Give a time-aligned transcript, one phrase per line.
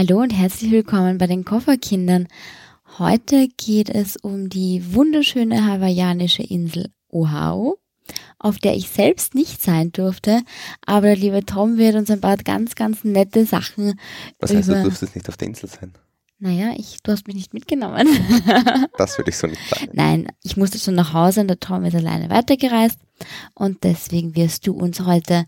[0.00, 2.26] Hallo und herzlich willkommen bei den Kofferkindern.
[2.98, 7.74] Heute geht es um die wunderschöne hawaiianische Insel Oahu,
[8.38, 10.40] auf der ich selbst nicht sein durfte,
[10.86, 14.00] aber der liebe Tom wird uns ein paar ganz, ganz nette Sachen.
[14.38, 15.92] Was heißt, du durftest nicht auf der Insel sein?
[16.38, 18.08] Naja, ich, du hast mich nicht mitgenommen.
[18.96, 19.90] das würde ich so nicht sagen.
[19.92, 22.98] Nein, ich musste schon nach Hause und der Tom ist alleine weitergereist
[23.52, 25.44] und deswegen wirst du uns heute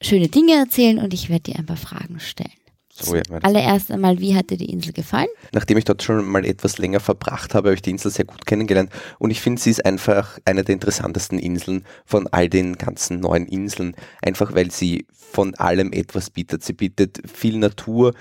[0.00, 2.52] schöne Dinge erzählen und ich werde dir ein paar Fragen stellen.
[2.98, 5.28] So, ja, Allererst einmal, wie hat dir die Insel gefallen?
[5.52, 8.46] Nachdem ich dort schon mal etwas länger verbracht habe, habe ich die Insel sehr gut
[8.46, 13.20] kennengelernt und ich finde, sie ist einfach eine der interessantesten Inseln von all den ganzen
[13.20, 16.64] neuen Inseln, einfach weil sie von allem etwas bietet.
[16.64, 18.14] Sie bietet viel Natur,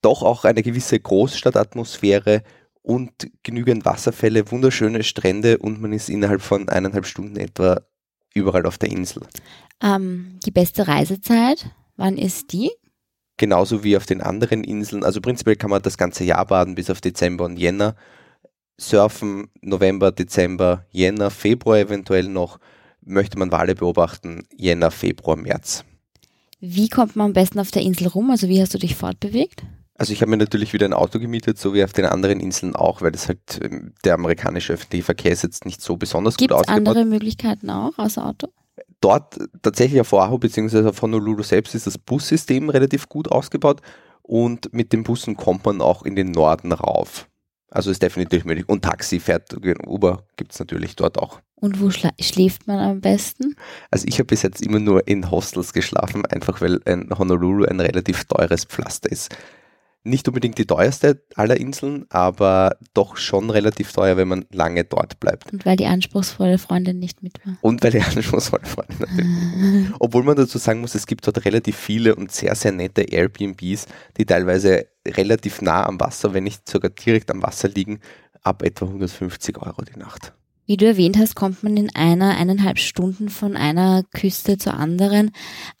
[0.00, 2.42] doch auch eine gewisse Großstadtatmosphäre
[2.82, 3.10] und
[3.42, 7.80] genügend Wasserfälle, wunderschöne Strände und man ist innerhalb von eineinhalb Stunden etwa
[8.32, 9.22] überall auf der Insel.
[9.82, 12.70] Ähm, die beste Reisezeit, wann ist die?
[13.38, 15.04] Genauso wie auf den anderen Inseln.
[15.04, 17.96] Also prinzipiell kann man das ganze Jahr baden bis auf Dezember und Jänner.
[18.78, 22.58] Surfen November, Dezember, Jänner, Februar eventuell noch.
[23.00, 25.84] Möchte man Wale beobachten, Jänner, Februar, März.
[26.60, 28.30] Wie kommt man am besten auf der Insel rum?
[28.30, 29.62] Also wie hast du dich fortbewegt?
[29.94, 32.76] Also ich habe mir natürlich wieder ein Auto gemietet, so wie auf den anderen Inseln
[32.76, 36.54] auch, weil das halt ähm, der amerikanische öffentliche Verkehr ist jetzt nicht so besonders Gibt's
[36.54, 36.78] gut ausgebaut.
[36.78, 38.48] Gibt andere Möglichkeiten auch außer Auto?
[39.00, 40.88] Dort tatsächlich auf Oahu bzw.
[40.88, 43.80] auf Honolulu selbst ist das Bussystem relativ gut ausgebaut
[44.22, 47.28] und mit den Bussen kommt man auch in den Norden rauf.
[47.70, 48.68] Also ist definitiv möglich.
[48.68, 49.54] Und Taxi fährt,
[49.86, 51.40] Uber gibt es natürlich dort auch.
[51.54, 53.56] Und wo schläft man am besten?
[53.90, 57.80] Also ich habe bis jetzt immer nur in Hostels geschlafen, einfach weil ein Honolulu ein
[57.80, 59.34] relativ teures Pflaster ist
[60.08, 65.20] nicht unbedingt die teuerste aller Inseln, aber doch schon relativ teuer, wenn man lange dort
[65.20, 65.52] bleibt.
[65.52, 67.56] Und weil die anspruchsvolle Freundin nicht mit war.
[67.60, 69.94] Und weil die anspruchsvolle Freundin natürlich.
[69.98, 73.86] Obwohl man dazu sagen muss, es gibt dort relativ viele und sehr, sehr nette Airbnbs,
[74.16, 78.00] die teilweise relativ nah am Wasser, wenn nicht sogar direkt am Wasser liegen,
[78.42, 80.32] ab etwa 150 Euro die Nacht.
[80.68, 85.30] Wie du erwähnt hast, kommt man in einer, eineinhalb Stunden von einer Küste zur anderen.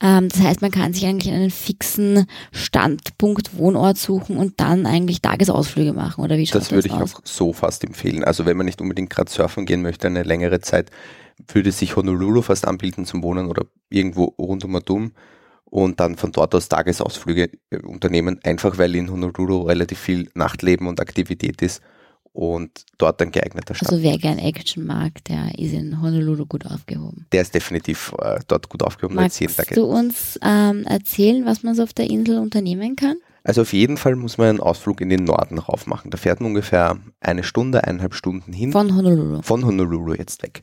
[0.02, 5.20] Ähm, das heißt, man kann sich eigentlich einen fixen Standpunkt, Wohnort suchen und dann eigentlich
[5.20, 6.68] Tagesausflüge machen, oder wie schaut das?
[6.68, 8.24] Das würde ich auch so fast empfehlen.
[8.24, 10.90] Also wenn man nicht unbedingt gerade surfen gehen möchte, eine längere Zeit,
[11.48, 15.12] würde sich Honolulu fast anbieten zum Wohnen oder irgendwo rund um Atom
[15.66, 20.86] und dann von dort aus Tagesausflüge äh, unternehmen, einfach weil in Honolulu relativ viel Nachtleben
[20.86, 21.82] und Aktivität ist
[22.38, 23.90] und dort ein geeigneter Stand.
[23.90, 27.26] Also wer gern Action mag, der ist in Honolulu gut aufgehoben.
[27.32, 29.16] Der ist definitiv äh, dort gut aufgehoben.
[29.16, 29.40] Magst
[29.74, 33.16] du uns ähm, erzählen, was man so auf der Insel unternehmen kann?
[33.42, 36.12] Also auf jeden Fall muss man einen Ausflug in den Norden rauf machen.
[36.12, 38.70] Da fährt man ungefähr eine Stunde, eineinhalb Stunden hin.
[38.70, 39.42] Von Honolulu.
[39.42, 40.60] Von Honolulu jetzt weg.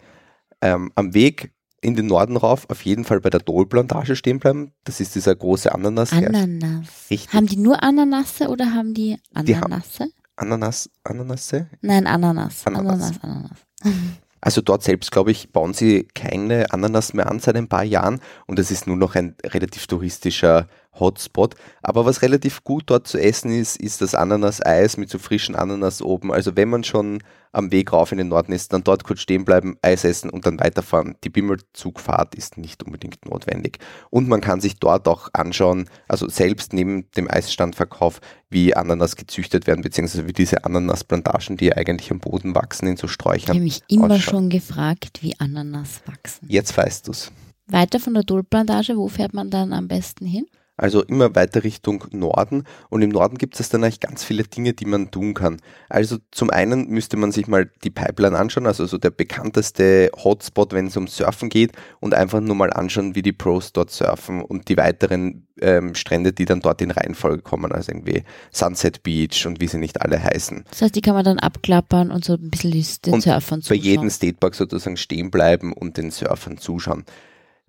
[0.61, 4.71] Ähm, am Weg in den Norden rauf auf jeden Fall bei der Dole-Plantage stehen bleiben.
[4.85, 6.13] Das ist dieser große Ananas.
[6.13, 6.87] Ananas.
[7.09, 7.33] Richtig.
[7.33, 9.45] Haben die nur Ananasse oder haben die Ananasse?
[9.45, 11.67] Die haben, Ananas, Ananasse?
[11.81, 12.65] Nein, Ananas.
[12.65, 13.23] Ananas, Ananas.
[13.23, 13.57] Ananas.
[14.45, 18.21] Also dort selbst, glaube ich, bauen sie keine Ananas mehr an seit ein paar Jahren
[18.45, 20.67] und es ist nur noch ein relativ touristischer
[20.99, 21.55] Hotspot.
[21.81, 26.01] Aber was relativ gut dort zu essen ist, ist das Ananas-Eis mit so frischen Ananas
[26.01, 26.31] oben.
[26.31, 27.21] Also wenn man schon
[27.55, 30.45] am Weg rauf in den Norden ist, dann dort kurz stehen bleiben, Eis essen und
[30.45, 31.15] dann weiterfahren.
[31.23, 33.79] Die Bimmelzugfahrt ist nicht unbedingt notwendig.
[34.09, 38.19] Und man kann sich dort auch anschauen, also selbst neben dem Eisstandverkauf,
[38.49, 43.07] wie Ananas gezüchtet werden, beziehungsweise wie diese Ananasplantagen, die eigentlich am Boden wachsen, in so
[43.07, 43.41] Sträuchern.
[43.43, 44.21] Ich habe mich immer ausschauen.
[44.21, 46.47] schon gefragt, wie Ananas wachsen.
[46.49, 47.31] Jetzt weißt du es.
[47.67, 50.45] Weiter von der Dulplantage, wo fährt man dann am besten hin?
[50.77, 52.63] Also immer weiter Richtung Norden.
[52.89, 55.57] Und im Norden gibt es dann eigentlich ganz viele Dinge, die man tun kann.
[55.89, 60.73] Also zum einen müsste man sich mal die Pipeline anschauen, also so der bekannteste Hotspot,
[60.73, 64.41] wenn es um Surfen geht, und einfach nur mal anschauen, wie die Pros dort surfen
[64.41, 69.45] und die weiteren ähm, Strände, die dann dort in Reihenfolge kommen, also irgendwie Sunset Beach
[69.45, 70.65] und wie sie nicht alle heißen.
[70.69, 72.71] Das heißt, die kann man dann abklappern und so ein bisschen
[73.05, 73.81] den und Surfern zuschauen.
[73.81, 77.05] Bei jedem Statepark sozusagen stehen bleiben und den Surfern zuschauen.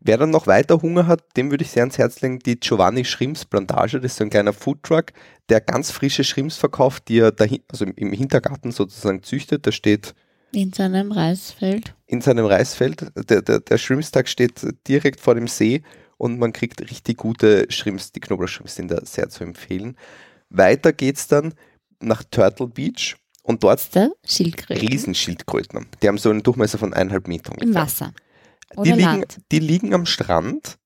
[0.07, 3.05] Wer dann noch weiter Hunger hat, dem würde ich sehr ans Herz legen, die Giovanni
[3.05, 4.01] Schrimps Plantage.
[4.01, 5.07] Das ist so ein kleiner Foodtruck,
[5.49, 9.67] der ganz frische Schrimps verkauft, die er dahin, also im Hintergarten sozusagen züchtet.
[9.67, 10.15] Da steht
[10.53, 11.95] in seinem Reisfeld.
[12.07, 13.11] In seinem Reisfeld.
[13.29, 15.83] Der, der, der Schrimpstag steht direkt vor dem See
[16.19, 18.13] und man kriegt richtig gute Schrimps.
[18.13, 19.97] Die Knoblauchschrimps sind da sehr zu empfehlen.
[20.51, 21.53] Weiter geht es dann
[22.01, 23.81] nach Turtle Beach und dort
[24.25, 24.87] Schildkröten.
[24.87, 25.87] Riesenschildkröten.
[26.01, 27.57] Die haben so einen Durchmesser von eineinhalb Metern.
[27.59, 28.13] Im Wasser.
[28.85, 30.79] Die liegen, die liegen am Strand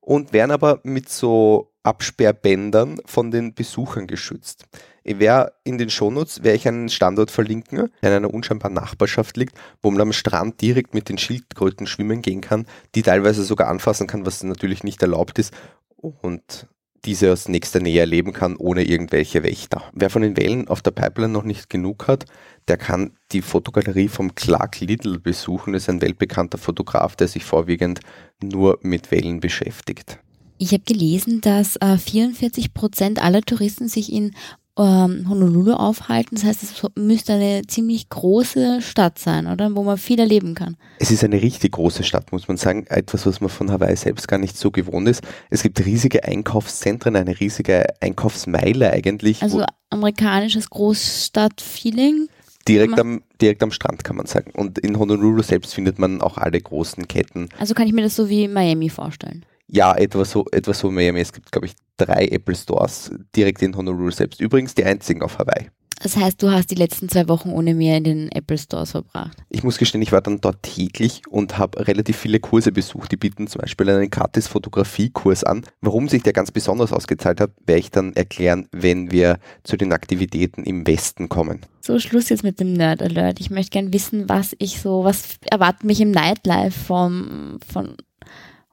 [0.00, 4.64] und werden aber mit so Absperrbändern von den Besuchern geschützt.
[5.02, 9.36] Ich werde in den Shownotes werde ich einen Standort verlinken, der in einer unscheinbaren Nachbarschaft
[9.36, 13.68] liegt, wo man am Strand direkt mit den Schildkröten schwimmen gehen kann, die teilweise sogar
[13.68, 15.52] anfassen kann, was natürlich nicht erlaubt ist.
[15.96, 16.66] Und
[17.04, 19.82] diese aus nächster Nähe erleben kann, ohne irgendwelche Wächter.
[19.92, 22.24] Wer von den Wellen auf der Pipeline noch nicht genug hat,
[22.68, 25.72] der kann die Fotogalerie vom Clark Little besuchen.
[25.72, 28.00] Das ist ein weltbekannter Fotograf, der sich vorwiegend
[28.42, 30.18] nur mit Wellen beschäftigt.
[30.58, 34.34] Ich habe gelesen, dass äh, 44 Prozent aller Touristen sich in
[34.78, 36.34] ähm, Honolulu aufhalten.
[36.34, 39.74] Das heißt, es müsste eine ziemlich große Stadt sein, oder?
[39.74, 40.76] Wo man viel erleben kann.
[40.98, 42.86] Es ist eine richtig große Stadt, muss man sagen.
[42.88, 45.22] Etwas, was man von Hawaii selbst gar nicht so gewohnt ist.
[45.50, 49.42] Es gibt riesige Einkaufszentren, eine riesige Einkaufsmeile eigentlich.
[49.42, 52.28] Also amerikanisches Großstadt-Feeling.
[52.66, 54.50] Direkt am, direkt am Strand kann man sagen.
[54.54, 57.48] Und in Honolulu selbst findet man auch alle großen Ketten.
[57.58, 59.44] Also kann ich mir das so wie Miami vorstellen.
[59.68, 61.20] Ja, etwa so, etwa so Miami.
[61.20, 64.40] Es gibt, glaube ich, drei Apple Stores direkt in Honolulu selbst.
[64.40, 65.70] Übrigens die einzigen auf Hawaii.
[66.02, 69.42] Das heißt, du hast die letzten zwei Wochen ohne mir in den Apple Stores verbracht.
[69.48, 73.12] Ich muss gestehen, ich war dann dort täglich und habe relativ viele Kurse besucht.
[73.12, 75.64] Die bieten zum Beispiel einen Gratis Fotografiekurs an.
[75.80, 79.92] Warum sich der ganz besonders ausgezahlt hat, werde ich dann erklären, wenn wir zu den
[79.92, 81.60] Aktivitäten im Westen kommen.
[81.80, 83.40] So, Schluss jetzt mit dem Nerd Alert.
[83.40, 87.96] Ich möchte gerne wissen, was ich so, was erwartet mich im Nightlife vom, von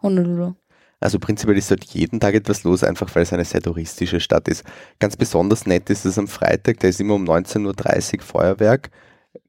[0.02, 0.56] Honolulu.
[1.02, 4.48] Also prinzipiell ist dort jeden Tag etwas los, einfach weil es eine sehr touristische Stadt
[4.48, 4.64] ist.
[5.00, 8.92] Ganz besonders nett ist es am Freitag, da ist immer um 19.30 Uhr Feuerwerk.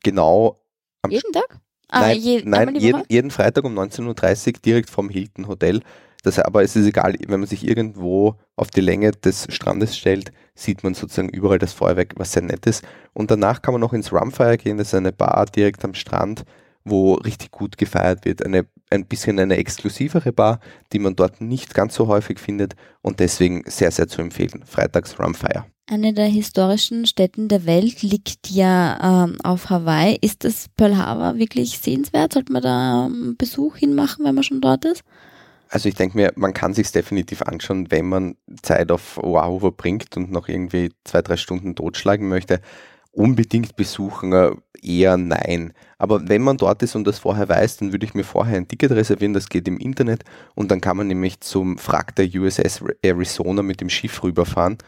[0.02, 0.58] Genau
[1.02, 1.60] am Jeden Tag?
[1.88, 5.82] Ah, nein, je, nein jeden, jeden, Freitag um 19.30 Uhr direkt vom Hilton Hotel.
[6.22, 10.32] Das, aber es ist egal, wenn man sich irgendwo auf die Länge des Strandes stellt,
[10.55, 12.82] sieht man sozusagen überall das Feuerwerk, was sehr nett ist.
[13.12, 16.44] Und danach kann man noch ins Rumfire gehen, das ist eine Bar direkt am Strand
[16.84, 18.44] wo richtig gut gefeiert wird.
[18.44, 20.61] Eine, ein bisschen eine exklusivere Bar,
[20.93, 24.64] die man dort nicht ganz so häufig findet und deswegen sehr, sehr zu empfehlen.
[24.67, 25.67] Freitags Rumfire.
[25.87, 30.17] Eine der historischen Städten der Welt liegt ja ähm, auf Hawaii.
[30.20, 32.32] Ist das Pearl Harbor wirklich sehenswert?
[32.32, 35.02] Sollte man da einen Besuch hinmachen, wenn man schon dort ist?
[35.69, 40.17] Also ich denke mir, man kann sich definitiv anschauen, wenn man Zeit auf Oahu verbringt
[40.17, 42.61] und noch irgendwie zwei, drei Stunden totschlagen möchte
[43.12, 44.52] unbedingt besuchen, äh,
[44.82, 45.73] eher nein.
[45.99, 48.69] Aber wenn man dort ist und das vorher weiß, dann würde ich mir vorher ein
[48.69, 50.25] Ticket reservieren, das geht im Internet
[50.55, 54.79] und dann kann man nämlich zum Frag der USS Arizona mit dem Schiff rüberfahren.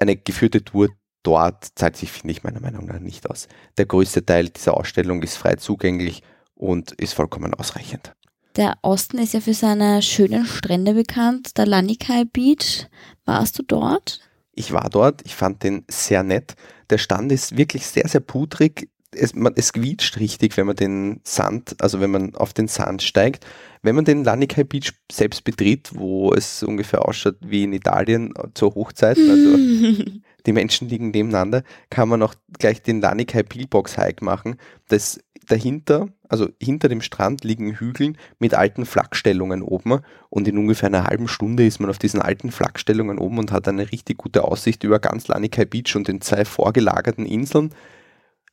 [0.00, 0.88] Eine geführte Tour
[1.22, 3.48] dort zahlt sich, finde ich, meiner Meinung nach nicht aus.
[3.76, 6.22] Der größte Teil dieser Ausstellung ist frei zugänglich
[6.54, 8.14] und ist vollkommen ausreichend.
[8.56, 12.88] Der Osten ist ja für seine schönen Strände bekannt, der Lanikai Beach.
[13.24, 14.20] Warst du dort?
[14.58, 16.56] Ich war dort, ich fand den sehr nett.
[16.90, 18.88] Der Stand ist wirklich sehr, sehr pudrig.
[19.12, 23.02] Es, man, es quietscht richtig, wenn man den Sand, also wenn man auf den Sand
[23.02, 23.46] steigt.
[23.82, 28.74] Wenn man den Lanikai Beach selbst betritt, wo es ungefähr ausschaut wie in Italien zur
[28.74, 29.56] Hochzeit, also
[30.48, 34.56] die Menschen liegen nebeneinander, kann man auch gleich den Lanikai Pillbox Hike machen.
[34.88, 40.00] Das dahinter, also hinter dem Strand liegen Hügeln mit alten Flakstellungen oben
[40.30, 43.68] und in ungefähr einer halben Stunde ist man auf diesen alten Flakstellungen oben und hat
[43.68, 47.74] eine richtig gute Aussicht über ganz Lanikai Beach und den zwei vorgelagerten Inseln.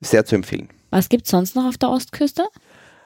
[0.02, 0.70] Sehr zu empfehlen.
[0.90, 2.46] Was gibt es sonst noch auf der Ostküste?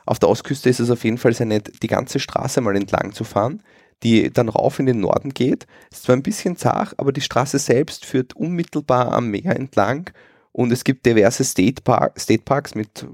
[0.06, 3.14] Auf der Ostküste ist es auf jeden Fall sehr nett, die ganze Straße mal entlang
[3.14, 3.62] zu fahren,
[4.04, 5.68] die dann rauf in den Norden geht.
[5.92, 10.12] Ist zwar ein bisschen zart, aber die Straße selbst führt unmittelbar am Meer entlang
[10.52, 13.06] und es gibt diverse State, Park, State Parks mit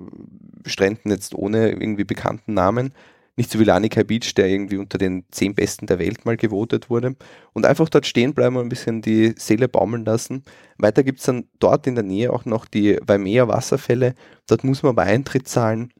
[0.66, 2.94] Stränden jetzt ohne irgendwie bekannten Namen.
[3.38, 6.90] Nicht so wie Lanica Beach, der irgendwie unter den zehn besten der Welt mal gewotet
[6.90, 7.16] wurde.
[7.52, 10.44] Und einfach dort stehen bleiben und ein bisschen die Seele baumeln lassen.
[10.78, 14.16] Weiter gibt es dann dort in der Nähe auch noch die Waimea Wasserfälle.
[14.48, 15.92] Dort muss man aber Eintritt zahlen.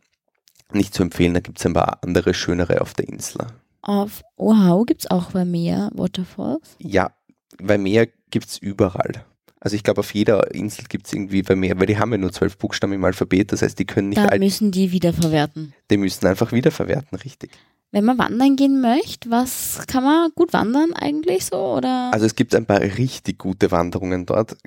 [0.72, 3.46] Nicht zu empfehlen, da gibt es ein paar andere schönere auf der Insel.
[3.88, 6.76] Auf Oahu gibt es auch Waimea Waterfalls?
[6.80, 7.12] Ja,
[7.60, 9.24] Waimea gibt es überall.
[9.60, 12.32] Also ich glaube, auf jeder Insel gibt es irgendwie mehr, weil die haben ja nur
[12.32, 14.18] zwölf Buchstaben im Alphabet, das heißt, die können nicht...
[14.18, 15.74] Da müssen die wiederverwerten.
[15.92, 17.52] Die müssen einfach wiederverwerten, richtig.
[17.92, 21.58] Wenn man wandern gehen möchte, was kann man gut wandern eigentlich so?
[21.58, 22.12] Oder?
[22.12, 24.58] Also es gibt ein paar richtig gute Wanderungen dort.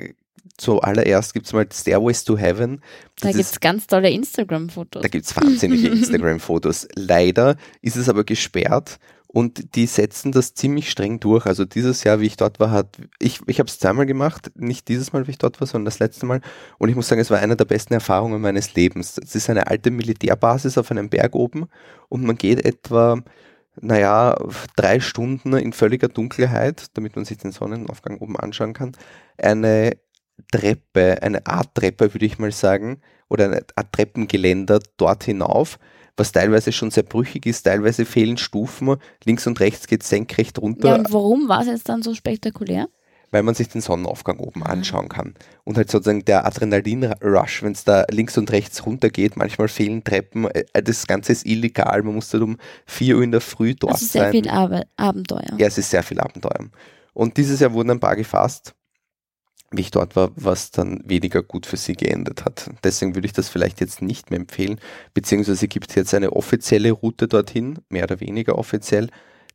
[0.58, 2.82] Zuallererst gibt es mal Stairways to Heaven.
[3.20, 5.02] Das da gibt es ganz tolle Instagram-Fotos.
[5.02, 6.88] Da gibt es wahnsinnige Instagram-Fotos.
[6.96, 8.98] Leider ist es aber gesperrt
[9.28, 11.46] und die setzen das ziemlich streng durch.
[11.46, 14.88] Also dieses Jahr, wie ich dort war, hat ich, ich habe es zweimal gemacht, nicht
[14.88, 16.40] dieses Mal, wie ich dort war, sondern das letzte Mal.
[16.78, 19.16] Und ich muss sagen, es war eine der besten Erfahrungen meines Lebens.
[19.22, 21.68] Es ist eine alte Militärbasis auf einem Berg oben
[22.08, 23.22] und man geht etwa,
[23.80, 24.36] naja,
[24.74, 28.92] drei Stunden in völliger Dunkelheit, damit man sich den Sonnenaufgang oben anschauen kann,
[29.36, 29.92] eine
[30.52, 35.78] Treppe, eine Art Treppe, würde ich mal sagen, oder eine Art Treppengeländer dort hinauf
[36.18, 40.88] was teilweise schon sehr brüchig ist, teilweise fehlen Stufen, links und rechts geht senkrecht runter.
[40.88, 42.88] Ja, und warum war es jetzt dann so spektakulär?
[43.30, 44.66] Weil man sich den Sonnenaufgang oben mhm.
[44.66, 45.34] anschauen kann.
[45.64, 50.02] Und halt sozusagen der Adrenalin-Rush, wenn es da links und rechts runter geht, manchmal fehlen
[50.02, 53.74] Treppen, äh, das Ganze ist illegal, man muss dann um 4 Uhr in der Früh
[53.74, 53.96] dort sein.
[53.96, 54.32] Es ist sehr sein.
[54.32, 55.56] viel Ab Abenteuer.
[55.58, 56.68] Ja, es ist sehr viel Abenteuer.
[57.12, 58.74] Und dieses Jahr wurden ein paar gefasst,
[59.70, 62.70] wie ich dort war, was dann weniger gut für sie geendet hat.
[62.82, 64.80] Deswegen würde ich das vielleicht jetzt nicht mehr empfehlen,
[65.14, 69.08] beziehungsweise gibt es jetzt eine offizielle Route dorthin, mehr oder weniger offiziell.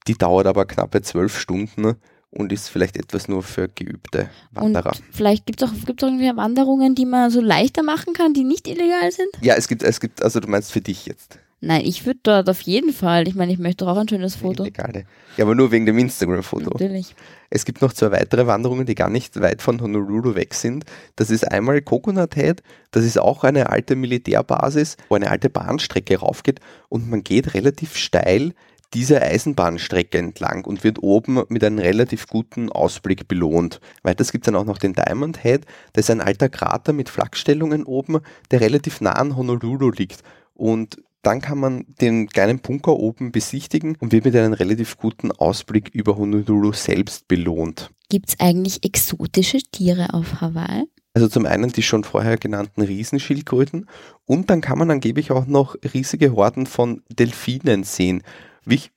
[0.08, 1.96] Die dauert aber knappe zwölf Stunden
[2.29, 4.91] und ist vielleicht etwas nur für geübte Wanderer.
[4.91, 8.34] Und vielleicht gibt es auch, gibt's auch irgendwie Wanderungen, die man so leichter machen kann,
[8.34, 9.29] die nicht illegal sind?
[9.41, 11.39] Ja, es gibt, es gibt, also du meinst für dich jetzt.
[11.65, 13.25] Nein, ich würde dort auf jeden Fall.
[13.25, 14.63] Ich meine, ich möchte auch ein schönes Foto.
[14.63, 15.05] Illegale.
[15.38, 16.72] Ja, aber nur wegen dem Instagram-Foto.
[16.72, 17.15] Natürlich.
[17.50, 20.84] Es gibt noch zwei weitere Wanderungen, die gar nicht weit von Honolulu weg sind.
[21.15, 22.62] Das ist einmal Coconut Head.
[22.91, 27.96] Das ist auch eine alte Militärbasis, wo eine alte Bahnstrecke raufgeht und man geht relativ
[27.96, 28.53] steil
[28.93, 33.79] diese Eisenbahnstrecke entlang und wird oben mit einem relativ guten Ausblick belohnt.
[34.03, 35.65] Weiters gibt es dann auch noch den Diamond Head.
[35.93, 38.20] Das ist ein alter Krater mit Flakstellungen oben,
[38.51, 40.22] der relativ nah an Honolulu liegt.
[40.53, 45.31] Und dann kann man den kleinen Bunker oben besichtigen und wird mit einem relativ guten
[45.31, 47.89] Ausblick über Honolulu selbst belohnt.
[48.09, 50.83] Gibt es eigentlich exotische Tiere auf Hawaii?
[51.15, 53.87] Also zum einen die schon vorher genannten Riesenschildkröten
[54.25, 58.23] und dann kann man angeblich auch noch riesige Horden von Delfinen sehen.
[58.65, 58.91] Wie ich,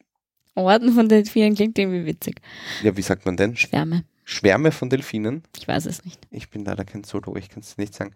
[0.55, 2.41] Orden von Delfinen klingt irgendwie witzig.
[2.83, 3.57] ja, wie sagt man denn?
[3.57, 4.05] Schwärme.
[4.25, 5.43] Schwärme von Delfinen.
[5.57, 6.27] Ich weiß es nicht.
[6.31, 8.13] Ich bin leider kein Zoologe, ich kann es nicht sagen.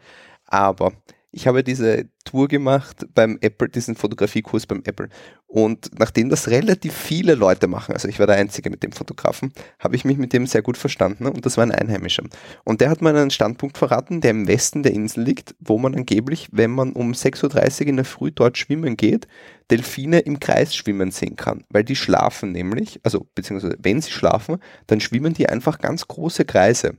[0.47, 0.93] Aber
[1.33, 5.09] ich habe diese Tour gemacht beim Apple, diesen Fotografiekurs beim Apple.
[5.47, 9.53] Und nachdem das relativ viele Leute machen, also ich war der Einzige mit dem Fotografen,
[9.79, 12.25] habe ich mich mit dem sehr gut verstanden und das war ein Einheimischer.
[12.65, 15.95] Und der hat mir einen Standpunkt verraten, der im Westen der Insel liegt, wo man
[15.95, 19.29] angeblich, wenn man um 6.30 Uhr in der Früh dort schwimmen geht,
[19.71, 21.65] Delfine im Kreis schwimmen sehen kann.
[21.69, 24.59] Weil die schlafen nämlich, also beziehungsweise wenn sie schlafen,
[24.89, 26.97] dann schwimmen die einfach ganz große Kreise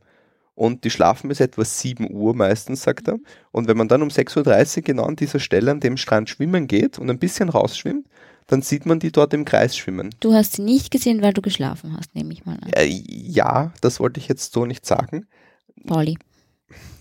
[0.61, 3.17] und die schlafen bis etwa 7 Uhr meistens, sagt er.
[3.51, 6.67] Und wenn man dann um 6.30 Uhr genau an dieser Stelle an dem Strand schwimmen
[6.67, 8.05] geht und ein bisschen rausschwimmt,
[8.45, 10.13] dann sieht man die dort im Kreis schwimmen.
[10.19, 12.71] Du hast sie nicht gesehen, weil du geschlafen hast, nehme ich mal an.
[12.73, 15.25] Äh, ja, das wollte ich jetzt so nicht sagen.
[15.87, 16.19] Pauli.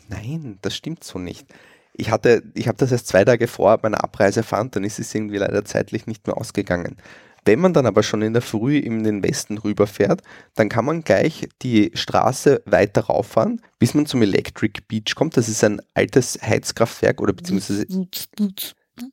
[0.09, 1.47] Nein, das stimmt so nicht.
[1.93, 5.15] Ich hatte, ich habe das erst zwei Tage vor meiner Abreise erfahren, dann ist es
[5.15, 6.97] irgendwie leider zeitlich nicht mehr ausgegangen.
[7.45, 10.23] Wenn man dann aber schon in der Früh in den Westen rüberfährt,
[10.55, 15.37] dann kann man gleich die Straße weiter rauffahren, bis man zum Electric Beach kommt.
[15.37, 17.87] Das ist ein altes Heizkraftwerk oder beziehungsweise,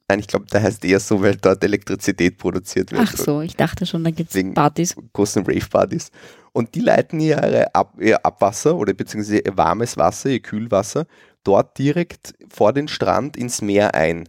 [0.07, 3.01] nein, ich glaube, da heißt eher so, weil dort Elektrizität produziert wird.
[3.05, 4.95] Ach so, ich dachte schon, da gibt es Partys.
[5.13, 6.11] großen Rave-Partys.
[6.51, 11.05] Und die leiten ihre Ab ihr Abwasser oder beziehungsweise ihr warmes Wasser, ihr Kühlwasser,
[11.43, 14.27] dort direkt vor den Strand ins Meer ein.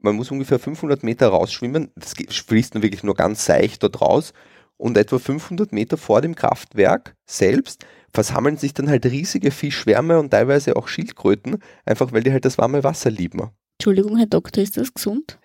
[0.00, 4.32] Man muss ungefähr 500 Meter rausschwimmen, das fließt nur wirklich nur ganz seicht dort raus.
[4.76, 10.30] Und etwa 500 Meter vor dem Kraftwerk selbst versammeln sich dann halt riesige Fischschwärme und
[10.30, 13.50] teilweise auch Schildkröten, einfach weil die halt das warme Wasser lieben.
[13.78, 15.38] Entschuldigung, Herr Doktor, ist das gesund?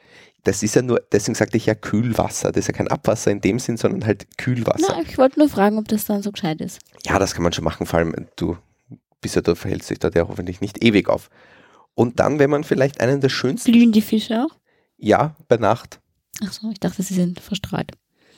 [0.43, 2.51] Das ist ja nur, deswegen sagte ich ja Kühlwasser.
[2.51, 4.95] Das ist ja kein Abwasser in dem Sinn, sondern halt Kühlwasser.
[4.97, 6.79] Na, ich wollte nur fragen, ob das dann so gescheit ist.
[7.05, 8.57] Ja, das kann man schon machen, vor allem du
[9.21, 11.29] bist ja, du verhältst dich dort ja hoffentlich nicht ewig auf.
[11.95, 14.55] Und dann, wenn man vielleicht einen der schönsten, Blühen die Fische auch?
[14.97, 15.99] ja, bei Nacht,
[16.43, 17.91] Ach so, ich dachte, sie sind verstrahlt.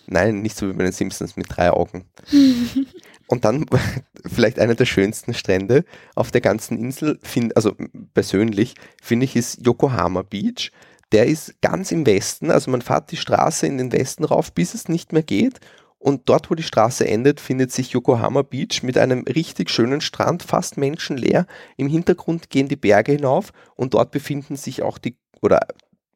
[0.08, 2.06] nein, nicht so wie bei den Simpsons mit drei Augen.
[3.28, 3.66] Und dann
[4.26, 5.86] vielleicht einer der schönsten Strände
[6.16, 7.76] auf der ganzen Insel, find, also
[8.14, 10.72] persönlich, finde ich, ist Yokohama Beach.
[11.12, 14.74] Der ist ganz im Westen, also man fährt die Straße in den Westen rauf, bis
[14.74, 15.60] es nicht mehr geht.
[16.06, 20.44] Und dort, wo die Straße endet, findet sich Yokohama Beach mit einem richtig schönen Strand,
[20.44, 21.48] fast menschenleer.
[21.78, 25.62] Im Hintergrund gehen die Berge hinauf und dort befinden sich auch die, oder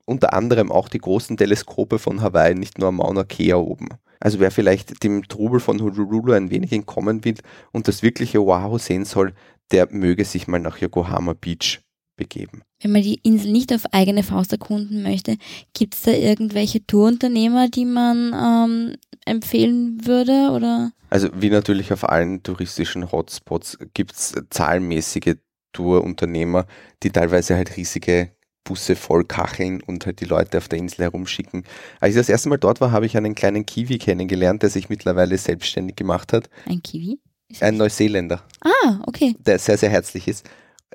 [0.06, 3.90] unter anderem auch die großen Teleskope von Hawaii, nicht nur Mauna Kea oben.
[4.20, 7.38] Also wer vielleicht dem Trubel von Honolulu ein wenig entkommen will
[7.72, 9.34] und das wirkliche Oahu sehen soll,
[9.72, 11.80] der möge sich mal nach Yokohama Beach
[12.16, 12.62] begeben.
[12.82, 15.38] Wenn man die Insel nicht auf eigene Faust erkunden möchte,
[15.74, 18.96] gibt es da irgendwelche Tourunternehmer, die man ähm,
[19.30, 20.52] empfehlen würde?
[20.52, 20.92] Oder?
[21.10, 25.36] Also wie natürlich auf allen touristischen Hotspots gibt es zahlenmäßige
[25.74, 26.66] Tourunternehmer,
[27.04, 28.32] die teilweise halt riesige
[28.64, 31.64] Busse voll kacheln und halt die Leute auf der Insel herumschicken.
[32.00, 34.90] Als ich das erste Mal dort war, habe ich einen kleinen Kiwi kennengelernt, der sich
[34.90, 36.50] mittlerweile selbstständig gemacht hat.
[36.66, 37.20] Ein Kiwi?
[37.48, 39.36] Ist Ein Neuseeländer, ah, okay.
[39.40, 40.48] der sehr, sehr herzlich ist.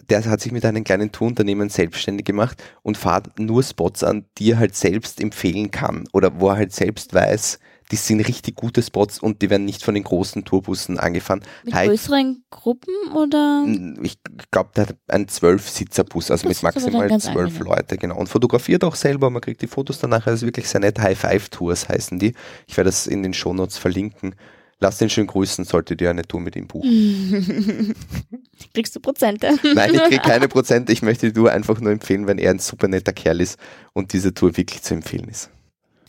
[0.09, 4.53] Der hat sich mit einem kleinen Tourunternehmen selbstständig gemacht und fährt nur Spots an, die
[4.53, 7.59] er halt selbst empfehlen kann oder wo er halt selbst weiß,
[7.91, 11.43] die sind richtig gute Spots und die werden nicht von den großen Tourbussen angefahren.
[11.65, 13.67] Mit Halt- größeren Gruppen oder?
[14.03, 14.17] ich
[14.51, 17.59] glaube, der hat einen Zwölf-Sitzer-Bus, also Das mit maximal zwölf.
[17.59, 18.17] Leute, genau.
[18.17, 20.99] Und fotografiert auch selber, man kriegt die Fotos danach, also wirklich sehr nett.
[20.99, 22.35] High-Five-Tours heißen die.
[22.67, 24.35] Ich werde das in den Shownotes verlinken.
[24.81, 27.95] Lasst ihn schön grüßen, solltet ihr eine Tour mit ihm buchen.
[28.75, 29.57] Kriegst du Prozente?
[29.75, 32.59] Nein, ich kriege keine Prozente, ich möchte die Tour einfach nur empfehlen, wenn er ein
[32.59, 33.59] super netter Kerl ist
[33.93, 35.49] und diese Tour wirklich zu empfehlen ist.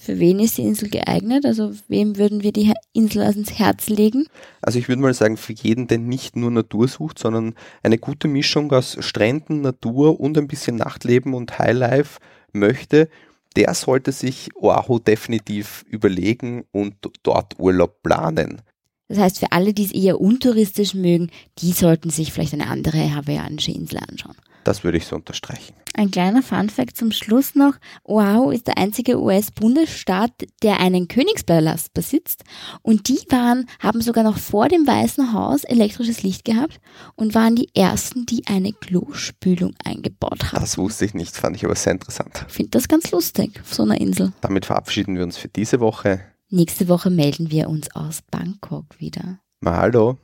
[0.05, 1.47] Für wen ist die Insel geeignet?
[1.47, 4.27] Also wem würden wir die Insel ans Herz legen?
[4.61, 8.27] Also ich würde mal sagen, für jeden, der nicht nur Natur sucht, sondern eine gute
[8.27, 12.19] Mischung aus Stränden, Natur und ein bisschen Nachtleben und Highlife
[12.53, 13.09] möchte,
[13.55, 16.93] der sollte sich Oahu definitiv überlegen und
[17.23, 18.61] dort Urlaub planen.
[19.07, 23.15] Das heißt, für alle, die es eher untouristisch mögen, die sollten sich vielleicht eine andere
[23.15, 24.35] hawaiianische Insel anschauen.
[24.65, 25.75] Das würde ich so unterstreichen.
[25.93, 27.75] Ein kleiner Funfact zum Schluss noch.
[28.03, 30.31] Oahu ist der einzige US-Bundesstaat,
[30.63, 32.43] der einen Königspalast besitzt.
[32.81, 36.81] Und die waren, haben sogar noch vor dem Weißen Haus elektrisches Licht gehabt
[37.15, 40.59] und waren die ersten, die eine Klospülung eingebaut haben.
[40.59, 42.43] Das wusste ich nicht, fand ich aber sehr interessant.
[42.47, 44.33] Ich finde das ganz lustig auf so einer Insel.
[44.41, 46.21] Damit verabschieden wir uns für diese Woche.
[46.49, 49.39] Nächste Woche melden wir uns aus Bangkok wieder.
[49.61, 50.17] Mahalo.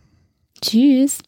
[0.62, 1.20] Tschüss.